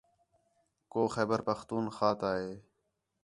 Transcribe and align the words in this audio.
کُو 0.91 1.01
خیبر 1.15 1.39
پختونخواہ 1.47 2.15
تا 2.21 2.29
ہے 2.39 2.51